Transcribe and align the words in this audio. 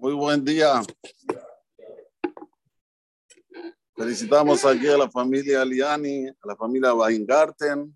Muy 0.00 0.14
buen 0.14 0.42
día. 0.42 0.80
Felicitamos 3.94 4.64
aquí 4.64 4.88
a 4.88 4.96
la 4.96 5.10
familia 5.10 5.62
Liani, 5.62 6.26
a 6.26 6.46
la 6.46 6.56
familia 6.56 6.94
Weingarten, 6.94 7.94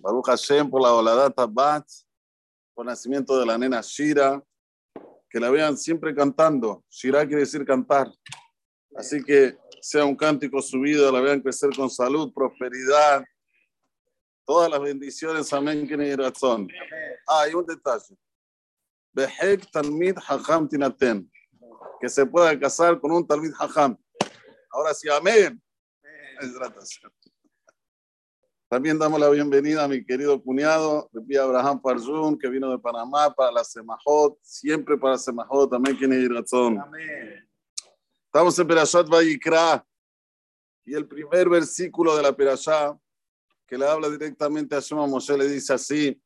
Baruch 0.00 0.26
Hashem 0.26 0.68
por 0.68 0.82
la 0.82 0.92
Oladata 0.92 1.46
Bat, 1.46 1.86
por 2.74 2.84
el 2.84 2.88
nacimiento 2.88 3.38
de 3.38 3.46
la 3.46 3.56
nena 3.56 3.80
Shira, 3.80 4.42
que 5.30 5.38
la 5.38 5.50
vean 5.50 5.76
siempre 5.76 6.12
cantando. 6.12 6.82
Shira 6.90 7.24
quiere 7.24 7.42
decir 7.42 7.64
cantar. 7.64 8.10
Así 8.96 9.22
que 9.22 9.56
sea 9.80 10.04
un 10.04 10.16
cántico 10.16 10.60
subido, 10.60 11.12
la 11.12 11.20
vean 11.20 11.40
crecer 11.40 11.70
con 11.76 11.88
salud, 11.88 12.32
prosperidad, 12.34 13.24
todas 14.44 14.68
las 14.68 14.80
bendiciones. 14.80 15.52
Amén, 15.52 15.86
que 15.86 16.16
razón. 16.16 16.66
Ah, 17.28 17.42
hay 17.42 17.54
un 17.54 17.64
detalle. 17.64 18.16
Behek 19.14 19.70
Talmid 19.70 20.16
Hacham 20.26 20.68
Tinaten. 20.68 21.30
Que 22.00 22.08
se 22.08 22.26
pueda 22.26 22.58
casar 22.58 23.00
con 23.00 23.12
un 23.12 23.26
Talmid 23.26 23.52
Hacham. 23.58 23.96
Ahora 24.70 24.92
sí, 24.92 25.08
amén. 25.08 25.62
También 28.68 28.98
damos 28.98 29.20
la 29.20 29.30
bienvenida 29.30 29.84
a 29.84 29.88
mi 29.88 30.04
querido 30.04 30.42
cuñado, 30.42 31.08
Repi 31.12 31.36
Abraham 31.36 31.80
Farzun, 31.80 32.36
que 32.36 32.48
vino 32.48 32.68
de 32.70 32.78
Panamá 32.78 33.32
para 33.32 33.52
la 33.52 33.62
Semajot, 33.62 34.36
siempre 34.42 34.98
para 34.98 35.16
Semajot, 35.16 35.70
también 35.70 35.96
tiene 35.96 36.28
razón. 36.28 36.80
Amén. 36.80 37.48
Estamos 38.26 38.58
en 38.58 38.66
Perashat 38.66 39.08
Vayikra 39.08 39.86
y 40.84 40.94
el 40.94 41.06
primer 41.06 41.48
versículo 41.48 42.16
de 42.16 42.22
la 42.22 42.36
Perashá 42.36 42.98
que 43.64 43.78
le 43.78 43.86
habla 43.86 44.10
directamente 44.10 44.74
a 44.74 44.80
Shema 44.80 45.06
Moshe 45.06 45.38
le 45.38 45.46
dice 45.46 45.72
así: 45.72 46.20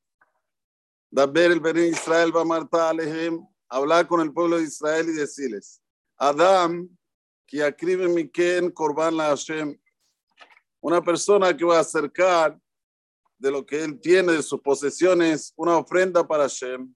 Daber 1.10 1.52
el 1.52 1.60
Beni 1.60 1.88
Israel 1.88 2.34
va 2.36 2.44
Marta 2.44 2.90
Alejem, 2.90 3.40
hablar 3.68 4.06
con 4.06 4.20
el 4.20 4.32
pueblo 4.32 4.58
de 4.58 4.64
Israel 4.64 5.08
y 5.08 5.12
decirles: 5.12 5.80
Adam, 6.18 6.88
que 7.46 7.62
acribe 7.64 8.08
Miken 8.08 8.70
Korban 8.70 9.16
la 9.16 9.28
Hashem, 9.28 9.78
una 10.80 11.02
persona 11.02 11.56
que 11.56 11.64
va 11.64 11.78
a 11.78 11.80
acercar 11.80 12.58
de 13.38 13.50
lo 13.50 13.64
que 13.64 13.82
él 13.82 13.98
tiene, 14.00 14.32
de 14.32 14.42
sus 14.42 14.60
posesiones, 14.60 15.52
una 15.56 15.78
ofrenda 15.78 16.26
para 16.26 16.42
Hashem, 16.42 16.94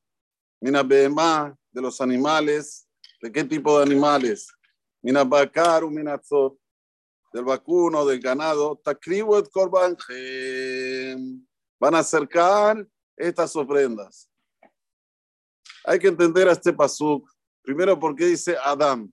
Mina 0.60 0.82
Behemá, 0.82 1.56
de 1.70 1.80
los 1.80 2.00
animales, 2.00 2.86
¿de 3.22 3.32
qué 3.32 3.44
tipo 3.44 3.78
de 3.78 3.84
animales? 3.84 4.52
Mina 5.00 5.24
Bakar, 5.24 5.86
Minatzot, 5.86 6.58
del 7.32 7.44
vacuno, 7.44 8.04
del 8.04 8.20
ganado, 8.20 8.78
Takribu 8.84 9.36
et 9.36 9.48
Korban 9.50 9.96
Van 11.80 11.94
a 11.94 12.00
acercar 12.00 12.86
estas 13.16 13.54
ofrendas. 13.56 14.28
Hay 15.84 15.98
que 15.98 16.08
entender 16.08 16.48
a 16.48 16.52
este 16.52 16.72
pasuk. 16.72 17.28
Primero, 17.62 17.98
porque 17.98 18.26
dice 18.26 18.56
Adam. 18.64 19.10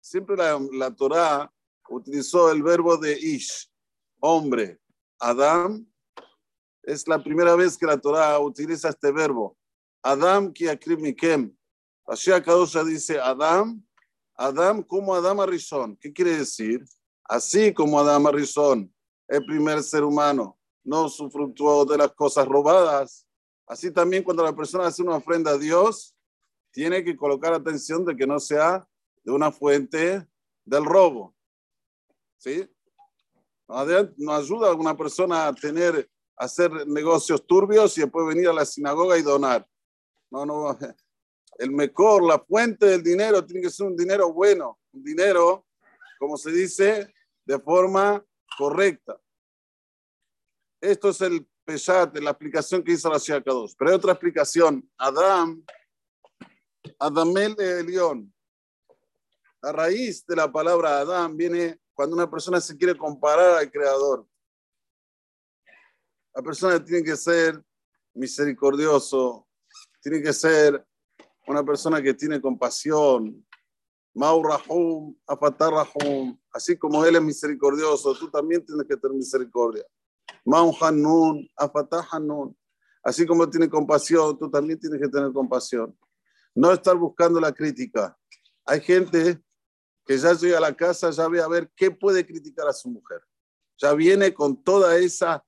Siempre 0.00 0.36
la, 0.36 0.58
la 0.72 0.94
Torah 0.94 1.52
utilizó 1.88 2.50
el 2.50 2.62
verbo 2.62 2.96
de 2.96 3.18
ish, 3.18 3.70
hombre. 4.20 4.80
Adam 5.18 5.86
es 6.82 7.06
la 7.06 7.22
primera 7.22 7.54
vez 7.54 7.76
que 7.76 7.86
la 7.86 7.98
Torah 7.98 8.38
utiliza 8.38 8.88
este 8.88 9.12
verbo. 9.12 9.56
Adam 10.02 10.52
ki 10.52 10.66
mikem. 10.98 11.54
Así 12.06 12.30
Kadosha 12.30 12.82
dice 12.82 13.20
Adam, 13.20 13.80
Adam 14.34 14.82
como 14.82 15.14
Adam 15.14 15.40
Arishon. 15.40 15.96
¿Qué 15.96 16.12
quiere 16.12 16.38
decir? 16.38 16.84
Así 17.24 17.72
como 17.72 18.00
Adam 18.00 18.26
Arishon, 18.26 18.92
el 19.28 19.44
primer 19.44 19.82
ser 19.82 20.02
humano, 20.02 20.58
no 20.90 21.08
sufructuó 21.08 21.84
de 21.84 21.96
las 21.96 22.12
cosas 22.14 22.48
robadas. 22.48 23.24
Así 23.64 23.92
también 23.92 24.24
cuando 24.24 24.42
la 24.42 24.52
persona 24.52 24.88
hace 24.88 25.02
una 25.02 25.14
ofrenda 25.14 25.52
a 25.52 25.58
Dios, 25.58 26.16
tiene 26.72 27.04
que 27.04 27.16
colocar 27.16 27.54
atención 27.54 28.04
de 28.04 28.16
que 28.16 28.26
no 28.26 28.40
sea 28.40 28.84
de 29.22 29.30
una 29.30 29.52
fuente 29.52 30.26
del 30.64 30.84
robo. 30.84 31.32
¿Sí? 32.38 32.68
No 34.16 34.34
ayuda 34.34 34.70
a 34.70 34.74
una 34.74 34.96
persona 34.96 35.46
a 35.46 35.54
tener, 35.54 36.10
a 36.36 36.44
hacer 36.46 36.72
negocios 36.88 37.46
turbios 37.46 37.96
y 37.96 38.00
después 38.00 38.26
venir 38.26 38.48
a 38.48 38.52
la 38.52 38.66
sinagoga 38.66 39.16
y 39.16 39.22
donar. 39.22 39.64
No, 40.28 40.44
no. 40.44 40.76
El 41.58 41.70
mejor, 41.70 42.24
la 42.24 42.40
fuente 42.40 42.86
del 42.86 43.02
dinero 43.04 43.46
tiene 43.46 43.62
que 43.62 43.70
ser 43.70 43.86
un 43.86 43.96
dinero 43.96 44.32
bueno, 44.32 44.80
un 44.92 45.04
dinero, 45.04 45.66
como 46.18 46.36
se 46.36 46.50
dice, 46.50 47.14
de 47.44 47.58
forma 47.60 48.24
correcta. 48.58 49.20
Esto 50.80 51.10
es 51.10 51.20
el 51.20 51.46
Peshat, 51.64 52.16
la 52.18 52.30
explicación 52.30 52.82
que 52.82 52.92
hizo 52.92 53.10
la 53.10 53.18
Ciudad 53.18 53.42
2. 53.44 53.76
Pero 53.76 53.90
hay 53.90 53.96
otra 53.96 54.12
explicación. 54.12 54.88
Adam, 54.96 55.62
Adamel 56.98 57.54
de 57.54 57.84
León. 57.84 58.32
A 59.62 59.72
raíz 59.72 60.24
de 60.26 60.36
la 60.36 60.50
palabra 60.50 61.00
Adam 61.00 61.36
viene 61.36 61.78
cuando 61.92 62.16
una 62.16 62.30
persona 62.30 62.60
se 62.60 62.76
quiere 62.78 62.96
comparar 62.96 63.58
al 63.58 63.70
Creador. 63.70 64.26
La 66.34 66.42
persona 66.42 66.82
tiene 66.82 67.04
que 67.04 67.16
ser 67.16 67.62
misericordioso, 68.14 69.46
tiene 70.00 70.22
que 70.22 70.32
ser 70.32 70.82
una 71.46 71.62
persona 71.62 72.00
que 72.00 72.14
tiene 72.14 72.40
compasión. 72.40 73.46
Maurahum, 74.14 75.14
Afatarrahum, 75.26 76.38
así 76.52 76.76
como 76.78 77.04
Él 77.04 77.16
es 77.16 77.22
misericordioso, 77.22 78.14
tú 78.14 78.30
también 78.30 78.64
tienes 78.64 78.86
que 78.86 78.96
tener 78.96 79.16
misericordia. 79.16 79.84
Maun 80.44 80.74
Hanun, 80.80 81.48
Afatah 81.56 82.06
Hanun, 82.10 82.56
así 83.02 83.26
como 83.26 83.48
tiene 83.48 83.68
compasión, 83.68 84.38
tú 84.38 84.50
también 84.50 84.78
tienes 84.78 85.00
que 85.00 85.08
tener 85.08 85.32
compasión. 85.32 85.96
No 86.54 86.72
estar 86.72 86.96
buscando 86.96 87.40
la 87.40 87.52
crítica. 87.52 88.16
Hay 88.64 88.80
gente 88.80 89.42
que 90.04 90.18
ya 90.18 90.32
llega 90.32 90.58
a 90.58 90.60
la 90.60 90.74
casa, 90.74 91.10
ya 91.10 91.28
ve 91.28 91.40
a 91.40 91.48
ver 91.48 91.70
qué 91.76 91.90
puede 91.90 92.26
criticar 92.26 92.66
a 92.66 92.72
su 92.72 92.88
mujer. 92.88 93.20
Ya 93.78 93.94
viene 93.94 94.34
con 94.34 94.62
toda 94.62 94.96
esa. 94.96 95.44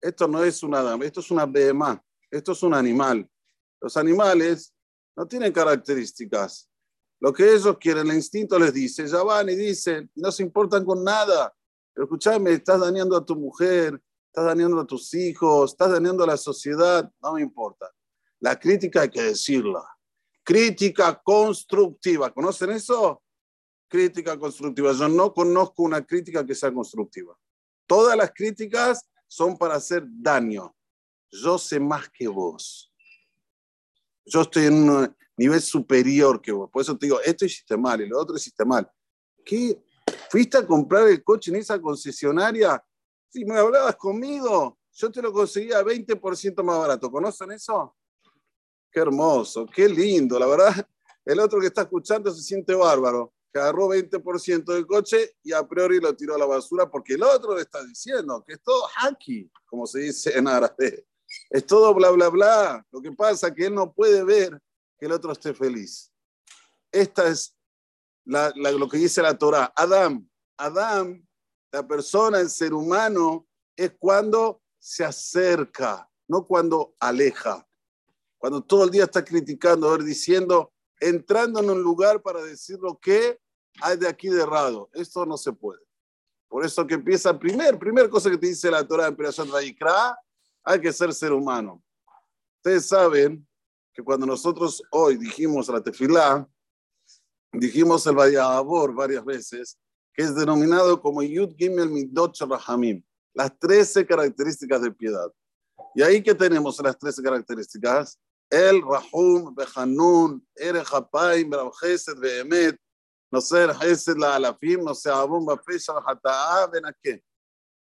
Esto 0.00 0.28
no 0.28 0.44
es 0.44 0.62
una 0.62 0.82
dama, 0.82 1.04
esto 1.04 1.20
es 1.20 1.30
una 1.30 1.46
behemá, 1.46 2.02
esto 2.30 2.52
es 2.52 2.62
un 2.62 2.74
animal. 2.74 3.28
Los 3.80 3.96
animales 3.96 4.74
no 5.16 5.26
tienen 5.26 5.52
características. 5.52 6.70
Lo 7.20 7.32
que 7.32 7.54
ellos 7.54 7.78
quieren, 7.78 8.08
el 8.10 8.16
instinto 8.16 8.58
les 8.58 8.74
dice, 8.74 9.06
ya 9.06 9.22
van 9.22 9.48
y 9.48 9.54
dicen, 9.54 10.10
no 10.14 10.30
se 10.30 10.42
importan 10.42 10.84
con 10.84 11.02
nada. 11.02 11.54
Pero 11.94 12.04
escúchame, 12.04 12.52
estás 12.52 12.80
dañando 12.80 13.16
a 13.16 13.24
tu 13.24 13.36
mujer, 13.36 14.02
estás 14.26 14.44
dañando 14.46 14.80
a 14.80 14.86
tus 14.86 15.14
hijos, 15.14 15.72
estás 15.72 15.92
dañando 15.92 16.24
a 16.24 16.26
la 16.26 16.36
sociedad, 16.36 17.08
no 17.22 17.34
me 17.34 17.42
importa. 17.42 17.88
La 18.40 18.58
crítica 18.58 19.02
hay 19.02 19.08
que 19.08 19.22
decirla. 19.22 19.82
Crítica 20.42 21.22
constructiva. 21.22 22.32
¿Conocen 22.34 22.70
eso? 22.70 23.22
Crítica 23.88 24.36
constructiva. 24.36 24.92
Yo 24.92 25.08
no 25.08 25.32
conozco 25.32 25.84
una 25.84 26.04
crítica 26.04 26.44
que 26.44 26.54
sea 26.54 26.74
constructiva. 26.74 27.38
Todas 27.86 28.16
las 28.16 28.32
críticas 28.32 29.08
son 29.28 29.56
para 29.56 29.76
hacer 29.76 30.04
daño. 30.06 30.74
Yo 31.30 31.58
sé 31.58 31.78
más 31.78 32.10
que 32.10 32.26
vos. 32.26 32.92
Yo 34.26 34.42
estoy 34.42 34.66
en 34.66 34.90
un 34.90 35.16
nivel 35.36 35.60
superior 35.60 36.42
que 36.42 36.52
vos. 36.52 36.68
Por 36.70 36.82
eso 36.82 36.96
te 36.98 37.06
digo, 37.06 37.20
esto 37.20 37.44
hiciste 37.44 37.76
mal 37.76 38.00
y 38.00 38.08
lo 38.08 38.18
otro 38.18 38.36
hiciste 38.36 38.64
mal. 38.64 38.90
¿Qué? 39.44 39.80
¿Fuiste 40.34 40.58
a 40.58 40.66
comprar 40.66 41.06
el 41.06 41.22
coche 41.22 41.52
en 41.52 41.58
esa 41.58 41.80
concesionaria? 41.80 42.84
Si 43.28 43.44
me 43.44 43.56
hablabas 43.56 43.94
conmigo, 43.94 44.80
yo 44.90 45.08
te 45.08 45.22
lo 45.22 45.32
conseguía 45.32 45.80
20% 45.80 46.60
más 46.64 46.76
barato. 46.76 47.08
¿Conocen 47.08 47.52
eso? 47.52 47.94
Qué 48.90 48.98
hermoso, 48.98 49.64
qué 49.64 49.88
lindo. 49.88 50.36
La 50.36 50.48
verdad, 50.48 50.88
el 51.24 51.38
otro 51.38 51.60
que 51.60 51.68
está 51.68 51.82
escuchando 51.82 52.32
se 52.32 52.42
siente 52.42 52.74
bárbaro. 52.74 53.32
Que 53.52 53.60
agarró 53.60 53.86
20% 53.86 54.64
del 54.64 54.88
coche 54.88 55.36
y 55.44 55.52
a 55.52 55.62
priori 55.62 56.00
lo 56.00 56.16
tiró 56.16 56.34
a 56.34 56.38
la 56.38 56.46
basura 56.46 56.90
porque 56.90 57.14
el 57.14 57.22
otro 57.22 57.54
le 57.54 57.60
está 57.60 57.84
diciendo 57.84 58.42
que 58.44 58.54
es 58.54 58.60
todo 58.60 58.88
haki, 58.96 59.48
como 59.66 59.86
se 59.86 60.00
dice 60.00 60.36
en 60.36 60.48
árabe. 60.48 61.06
Es 61.48 61.64
todo 61.64 61.94
bla, 61.94 62.10
bla, 62.10 62.28
bla. 62.28 62.86
Lo 62.90 63.00
que 63.00 63.12
pasa 63.12 63.46
es 63.46 63.54
que 63.54 63.66
él 63.66 63.74
no 63.76 63.92
puede 63.92 64.24
ver 64.24 64.60
que 64.98 65.06
el 65.06 65.12
otro 65.12 65.30
esté 65.30 65.54
feliz. 65.54 66.12
Esta 66.90 67.28
es 67.28 67.56
lo 68.24 68.88
que 68.88 68.98
dice 68.98 69.22
la 69.22 69.36
Torah. 69.36 69.72
Adam, 69.76 70.28
Adam, 70.56 71.26
la 71.72 71.86
persona, 71.86 72.40
el 72.40 72.50
ser 72.50 72.72
humano, 72.72 73.46
es 73.76 73.92
cuando 73.98 74.62
se 74.78 75.04
acerca, 75.04 76.08
no 76.28 76.46
cuando 76.46 76.94
aleja. 77.00 77.66
Cuando 78.38 78.62
todo 78.62 78.84
el 78.84 78.90
día 78.90 79.04
está 79.04 79.24
criticando, 79.24 79.90
ver, 79.90 80.02
diciendo, 80.02 80.72
entrando 81.00 81.60
en 81.60 81.70
un 81.70 81.82
lugar 81.82 82.22
para 82.22 82.42
decir 82.42 82.78
lo 82.80 82.98
que 82.98 83.40
hay 83.80 83.96
de 83.96 84.08
aquí 84.08 84.28
de 84.28 84.42
errado. 84.42 84.90
Esto 84.92 85.26
no 85.26 85.36
se 85.36 85.52
puede. 85.52 85.80
Por 86.48 86.64
eso 86.64 86.86
que 86.86 86.94
empieza, 86.94 87.36
primer, 87.38 87.78
primer 87.78 88.08
cosa 88.08 88.30
que 88.30 88.38
te 88.38 88.46
dice 88.46 88.70
la 88.70 88.86
Torah 88.86 89.08
en 89.08 89.16
Perashat 89.16 89.48
Vayikra, 89.48 90.16
hay 90.62 90.80
que 90.80 90.92
ser 90.92 91.12
ser 91.12 91.32
humano. 91.32 91.82
Ustedes 92.58 92.86
saben 92.86 93.46
que 93.92 94.02
cuando 94.02 94.26
nosotros 94.26 94.82
hoy 94.90 95.16
dijimos 95.16 95.68
la 95.68 95.82
tefilá, 95.82 96.48
dijimos 97.52 98.06
el 98.06 98.14
Vayabor 98.14 98.94
varias 98.94 99.24
veces, 99.24 99.78
que 100.14 100.22
es 100.22 100.34
denominado 100.34 101.00
como 101.00 101.22
Yud 101.22 101.54
Gimel 101.56 101.90
Midot 101.90 102.38
Rahamim, 102.38 103.02
las 103.34 103.58
13 103.58 104.06
características 104.06 104.80
de 104.80 104.92
piedad. 104.92 105.30
Y 105.94 106.02
ahí 106.02 106.22
que 106.22 106.34
tenemos 106.34 106.80
las 106.80 106.96
13 106.96 107.22
características, 107.22 108.18
El 108.48 108.80
Rahum 108.82 109.54
Behanun, 109.54 110.46
Ere 110.54 110.82
Hapaim, 110.90 111.50
Chesed 111.80 112.18
Behemet, 112.18 112.78
no 113.30 113.40
sé, 113.40 113.66
la 114.16 114.36
Alafim, 114.36 114.84
no 114.84 114.94
sé, 114.94 115.10
Abum 115.10 115.44
Bafesha, 115.44 115.94
Hata'a, 116.06 116.68
Benaké. 116.68 117.22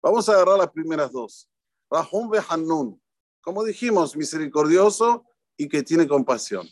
Vamos 0.02 0.26
a 0.28 0.32
agarrar 0.32 0.58
las 0.58 0.70
primeras 0.70 1.12
dos. 1.12 1.49
Rahum 1.90 2.31
Behanun, 2.31 3.00
como 3.43 3.62
dijimos, 3.62 4.17
misericordioso 4.17 5.26
y 5.58 5.69
que 5.69 5.82
tiene 5.82 6.08
compasión. 6.08 6.67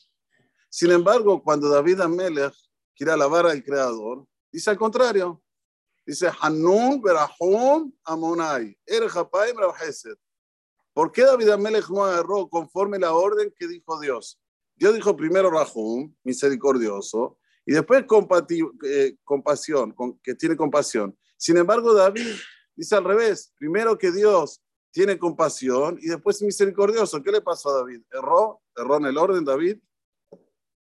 Sin 0.70 0.90
embargo, 0.90 1.42
cuando 1.42 1.68
David 1.68 2.00
Amelech 2.00 2.54
quiere 2.96 3.12
alabar 3.12 3.44
al 3.46 3.62
Creador, 3.62 4.26
dice 4.50 4.70
al 4.70 4.78
contrario. 4.78 5.42
Dice 6.10 6.28
Hanun 6.40 7.00
Berahum 7.00 7.92
Amonai, 8.02 8.76
Er. 8.84 9.06
¿Por 10.92 11.12
qué 11.12 11.22
David 11.22 11.50
Amelech 11.50 11.88
no 11.88 12.04
agarró 12.04 12.48
conforme 12.48 12.98
la 12.98 13.14
orden 13.14 13.54
que 13.56 13.68
dijo 13.68 14.00
Dios? 14.00 14.40
Dios 14.74 14.92
dijo 14.92 15.16
primero 15.16 15.52
Rahum, 15.52 16.12
misericordioso, 16.24 17.38
y 17.64 17.74
después 17.74 18.04
eh, 18.88 19.16
compasión, 19.22 19.94
que 20.20 20.34
tiene 20.34 20.56
compasión. 20.56 21.16
Sin 21.36 21.56
embargo, 21.56 21.94
David 21.94 22.26
dice 22.74 22.96
al 22.96 23.04
revés, 23.04 23.52
primero 23.56 23.96
que 23.96 24.10
Dios 24.10 24.60
tiene 24.90 25.16
compasión 25.16 25.96
y 26.02 26.08
después 26.08 26.42
misericordioso. 26.42 27.22
¿Qué 27.22 27.30
le 27.30 27.40
pasó 27.40 27.68
a 27.70 27.74
David? 27.82 28.02
¿Erró? 28.10 28.60
¿Erró 28.74 28.96
en 28.96 29.04
el 29.04 29.16
orden, 29.16 29.44
David? 29.44 29.78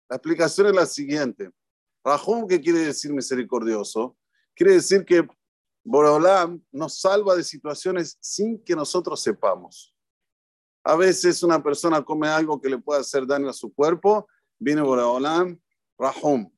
La 0.08 0.16
explicación 0.16 0.68
es 0.68 0.74
la 0.74 0.86
siguiente. 0.86 1.50
Rahum, 2.02 2.48
¿qué 2.48 2.58
quiere 2.58 2.78
decir 2.78 3.12
misericordioso? 3.12 4.16
Quiere 4.58 4.72
decir 4.72 5.04
que 5.04 5.24
Borolam 5.84 6.60
nos 6.72 7.00
salva 7.00 7.36
de 7.36 7.44
situaciones 7.44 8.18
sin 8.20 8.60
que 8.64 8.74
nosotros 8.74 9.22
sepamos. 9.22 9.94
A 10.82 10.96
veces 10.96 11.44
una 11.44 11.62
persona 11.62 12.02
come 12.02 12.26
algo 12.26 12.60
que 12.60 12.68
le 12.68 12.78
puede 12.78 13.02
hacer 13.02 13.24
daño 13.24 13.48
a 13.48 13.52
su 13.52 13.72
cuerpo, 13.72 14.26
viene 14.58 14.82
Borolam, 14.82 15.60
Rahum, 15.96 16.50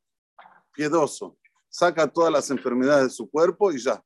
piedoso, 0.73 1.37
saca 1.69 2.08
todas 2.08 2.32
las 2.32 2.50
enfermedades 2.50 3.05
de 3.05 3.11
su 3.11 3.29
cuerpo 3.29 3.70
y 3.70 3.79
ya. 3.79 4.02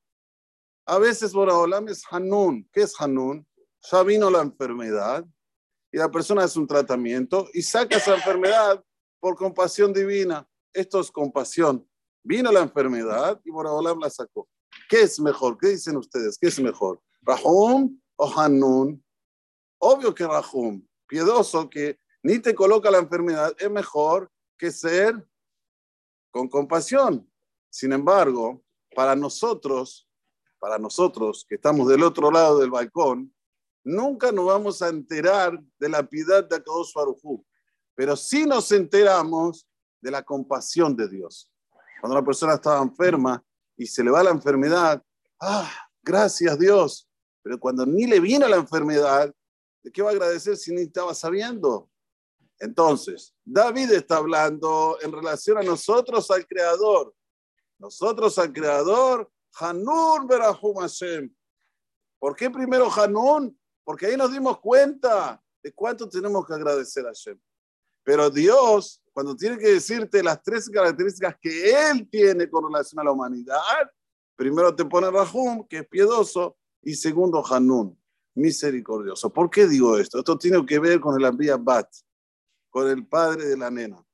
A 0.86 0.98
veces 0.98 1.32
Boraholam 1.32 1.88
es 1.88 2.02
Hanun. 2.10 2.68
¿Qué 2.72 2.82
es 2.82 3.00
Hanun? 3.00 3.46
Ya 3.92 4.02
vino 4.02 4.28
la 4.28 4.40
enfermedad 4.40 5.24
y 5.92 5.98
la 5.98 6.10
persona 6.10 6.42
hace 6.42 6.58
un 6.58 6.66
tratamiento 6.66 7.48
y 7.54 7.62
saca 7.62 7.96
esa 7.96 8.16
enfermedad 8.16 8.84
por 9.20 9.36
compasión 9.36 9.92
divina. 9.92 10.46
Esto 10.72 11.00
es 11.00 11.12
compasión. 11.12 11.88
Vino 12.26 12.50
la 12.50 12.60
enfermedad 12.60 13.38
y 13.44 13.50
Boraholam 13.50 14.00
la 14.00 14.08
sacó. 14.08 14.48
¿Qué 14.88 15.02
es 15.02 15.20
mejor? 15.20 15.58
¿Qué 15.58 15.68
dicen 15.68 15.98
ustedes? 15.98 16.38
¿Qué 16.38 16.48
es 16.48 16.58
mejor? 16.58 17.00
¿Rahum 17.20 18.00
o 18.16 18.40
Hanun? 18.40 19.04
Obvio 19.78 20.14
que 20.14 20.26
Rahum, 20.26 20.86
piedoso, 21.06 21.68
que 21.68 21.98
ni 22.22 22.38
te 22.38 22.54
coloca 22.54 22.90
la 22.90 22.98
enfermedad, 22.98 23.54
es 23.58 23.70
mejor 23.70 24.30
que 24.56 24.70
ser 24.70 25.22
con 26.30 26.48
compasión. 26.48 27.30
Sin 27.68 27.92
embargo, 27.92 28.64
para 28.96 29.14
nosotros, 29.14 30.08
para 30.58 30.78
nosotros 30.78 31.44
que 31.46 31.56
estamos 31.56 31.88
del 31.88 32.02
otro 32.02 32.30
lado 32.30 32.58
del 32.58 32.70
balcón, 32.70 33.34
nunca 33.84 34.32
nos 34.32 34.46
vamos 34.46 34.80
a 34.80 34.88
enterar 34.88 35.62
de 35.78 35.88
la 35.90 36.02
piedad 36.08 36.48
de 36.48 36.56
Akadosh 36.56 36.94
Barujú, 36.94 37.44
pero 37.94 38.16
sí 38.16 38.46
nos 38.46 38.72
enteramos 38.72 39.68
de 40.00 40.10
la 40.10 40.22
compasión 40.22 40.96
de 40.96 41.08
Dios. 41.08 41.50
Cuando 42.04 42.18
una 42.18 42.26
persona 42.26 42.52
estaba 42.52 42.82
enferma 42.82 43.42
y 43.78 43.86
se 43.86 44.04
le 44.04 44.10
va 44.10 44.22
la 44.22 44.28
enfermedad, 44.28 45.02
ah, 45.40 45.72
gracias 46.02 46.58
Dios, 46.58 47.08
pero 47.42 47.58
cuando 47.58 47.86
ni 47.86 48.06
le 48.06 48.20
viene 48.20 48.46
la 48.46 48.56
enfermedad, 48.56 49.34
¿de 49.82 49.90
qué 49.90 50.02
va 50.02 50.10
a 50.10 50.12
agradecer 50.12 50.58
si 50.58 50.74
ni 50.74 50.82
estaba 50.82 51.14
sabiendo? 51.14 51.88
Entonces, 52.58 53.34
David 53.42 53.90
está 53.92 54.18
hablando 54.18 54.98
en 55.00 55.12
relación 55.12 55.56
a 55.56 55.62
nosotros, 55.62 56.30
al 56.30 56.46
Creador. 56.46 57.14
Nosotros 57.78 58.38
al 58.38 58.52
Creador 58.52 59.32
Hanun 59.58 60.26
Berahum 60.26 60.80
Hashem. 60.80 61.34
¿Por 62.18 62.36
qué 62.36 62.50
primero 62.50 62.92
Hanun? 62.92 63.58
Porque 63.82 64.08
ahí 64.08 64.16
nos 64.18 64.30
dimos 64.30 64.60
cuenta 64.60 65.42
de 65.62 65.72
cuánto 65.72 66.06
tenemos 66.06 66.46
que 66.46 66.52
agradecer 66.52 67.06
a 67.06 67.08
Hashem. 67.08 67.40
Pero 68.04 68.28
Dios, 68.30 69.02
cuando 69.12 69.34
tiene 69.34 69.58
que 69.58 69.72
decirte 69.72 70.22
las 70.22 70.42
tres 70.42 70.68
características 70.68 71.36
que 71.40 71.90
Él 71.90 72.08
tiene 72.08 72.48
con 72.48 72.70
relación 72.70 73.00
a 73.00 73.04
la 73.04 73.12
humanidad, 73.12 73.90
primero 74.36 74.74
te 74.74 74.84
pone 74.84 75.10
Rahum, 75.10 75.66
que 75.66 75.78
es 75.78 75.88
piedoso, 75.88 76.56
y 76.82 76.94
segundo 76.94 77.42
Hanun, 77.50 77.98
misericordioso. 78.34 79.32
¿Por 79.32 79.48
qué 79.50 79.66
digo 79.66 79.98
esto? 79.98 80.18
Esto 80.18 80.36
tiene 80.36 80.64
que 80.66 80.78
ver 80.78 81.00
con 81.00 81.18
el 81.18 81.24
Abiyah 81.24 81.56
Bat, 81.56 81.88
con 82.68 82.88
el 82.88 83.06
padre 83.06 83.46
de 83.46 83.56
la 83.56 83.70
nena. 83.70 84.04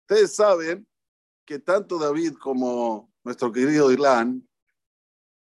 Ustedes 0.00 0.34
saben 0.34 0.86
que 1.44 1.60
tanto 1.60 1.98
David 1.98 2.34
como 2.34 3.12
nuestro 3.22 3.52
querido 3.52 3.92
Ilan 3.92 4.46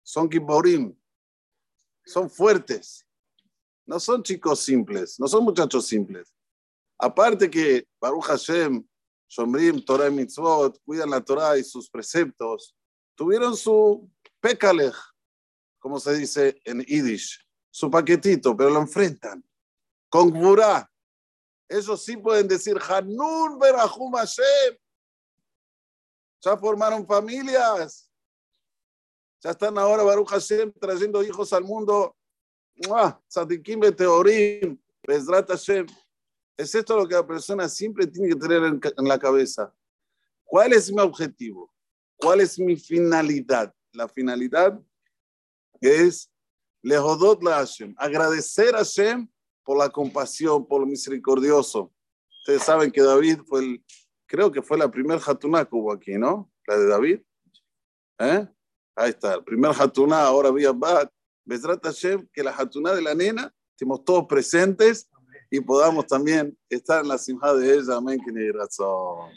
son 0.03 0.29
Giborim, 0.29 0.95
son 2.05 2.29
fuertes, 2.29 3.07
no 3.85 3.99
son 3.99 4.21
chicos 4.21 4.59
simples, 4.59 5.19
no 5.19 5.27
son 5.27 5.43
muchachos 5.43 5.87
simples. 5.87 6.33
Aparte 6.97 7.49
que 7.49 7.87
Baruch 7.99 8.25
Hashem, 8.25 8.85
Shomrim, 9.27 9.83
Torah 9.83 10.07
y 10.07 10.11
Mitzvot, 10.11 10.79
cuidan 10.85 11.09
la 11.09 11.21
Torah 11.21 11.57
y 11.57 11.63
sus 11.63 11.89
preceptos, 11.89 12.75
tuvieron 13.15 13.57
su 13.57 14.09
pekalech, 14.39 14.95
como 15.79 15.99
se 15.99 16.15
dice 16.15 16.61
en 16.63 16.81
Yiddish, 16.81 17.39
su 17.71 17.89
paquetito, 17.89 18.55
pero 18.55 18.69
lo 18.69 18.79
enfrentan 18.79 19.43
con 20.09 20.29
Gburá. 20.29 20.89
Ellos 21.67 22.03
sí 22.03 22.15
pueden 22.17 22.47
decir, 22.47 22.77
Hanun 22.87 23.57
Berahum 23.57 24.13
Hashem. 24.13 24.77
Ya 26.41 26.57
formaron 26.57 27.07
familias, 27.07 28.11
ya 29.43 29.51
están 29.51 29.77
ahora 29.77 30.03
Baruch 30.03 30.29
Hashem 30.29 30.71
trayendo 30.79 31.21
hijos 31.21 31.51
al 31.51 31.65
mundo. 31.65 32.15
Tzadikim 33.27 33.81
Teorim, 33.93 34.79
Bezrat 35.05 35.49
Hashem. 35.49 35.85
Es 36.57 36.75
esto 36.75 36.95
lo 36.95 37.07
que 37.07 37.15
la 37.15 37.25
persona 37.25 37.67
siempre 37.67 38.05
tiene 38.05 38.29
que 38.29 38.35
tener 38.35 38.63
en, 38.63 39.07
la 39.07 39.17
cabeza. 39.17 39.73
¿Cuál 40.43 40.73
es 40.73 40.91
mi 40.91 41.01
objetivo? 41.01 41.73
¿Cuál 42.15 42.41
es 42.41 42.59
mi 42.59 42.75
finalidad? 42.75 43.73
La 43.91 44.07
finalidad 44.07 44.79
es 45.81 46.29
Lehodot 46.81 47.41
la 47.43 47.65
agradecer 47.97 48.75
a 48.75 48.79
Hashem 48.79 49.27
por 49.63 49.77
la 49.77 49.89
compasión, 49.89 50.67
por 50.67 50.81
lo 50.81 50.87
misericordioso. 50.87 51.91
Ustedes 52.39 52.63
saben 52.63 52.91
que 52.91 53.01
David 53.01 53.39
fue 53.47 53.61
el, 53.61 53.85
creo 54.27 54.51
que 54.51 54.61
fue 54.61 54.77
la 54.77 54.91
primera 54.91 55.21
Hatuná 55.25 55.65
que 55.65 55.75
hubo 55.75 55.91
aquí, 55.91 56.17
¿no? 56.17 56.51
La 56.67 56.77
de 56.77 56.87
David. 56.87 57.21
¿Eh? 58.19 58.47
Ahí 58.95 59.09
está, 59.09 59.35
el 59.35 59.43
primer 59.43 59.71
Hatuná, 59.71 60.21
ahora 60.21 60.51
vía 60.51 60.71
Bat. 60.71 61.11
Besrat 61.45 61.83
Hashem, 61.83 62.27
que 62.31 62.43
la 62.43 62.51
Hatuná 62.51 62.93
de 62.93 63.01
la 63.01 63.15
nena, 63.15 63.53
estemos 63.71 64.03
todos 64.05 64.25
presentes 64.27 65.09
y 65.53 65.61
podamos 65.61 66.07
también 66.07 66.57
estar 66.67 67.03
en 67.03 67.09
la 67.09 67.17
simja 67.19 67.53
de 67.53 67.75
ella. 67.75 67.97
Amén, 67.97 68.19
que 68.25 68.31
ni 68.31 68.49
razón. 68.49 69.29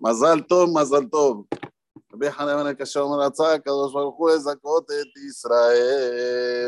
Más 0.00 0.20
alto, 0.24 0.66
más 0.66 0.92
alto. 0.92 1.46
Israel. 5.14 6.50